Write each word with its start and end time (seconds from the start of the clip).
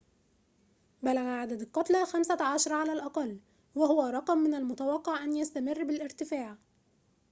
بلغ 1.03 1.21
عدد 1.27 1.61
القتلى 1.61 2.05
15 2.05 2.73
على 2.73 2.93
الأقل 2.93 3.39
وهو 3.75 4.05
رقم 4.07 4.37
من 4.37 4.53
المتوقع 4.53 5.23
أن 5.23 5.35
يستمر 5.35 5.83
بالارتفاع 5.83 6.57